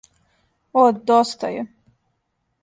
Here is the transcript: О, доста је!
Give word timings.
О, 0.83 0.85
доста 1.11 1.51
је! 1.57 1.67